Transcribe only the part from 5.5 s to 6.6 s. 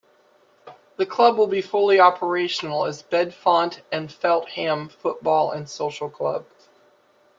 and Social Club.